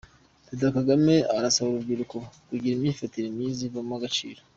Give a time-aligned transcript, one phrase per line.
[0.45, 2.17] Perezida Kagame arasaba urubyiruko
[2.49, 4.39] kugira imyifatire myiza ivamo agaciro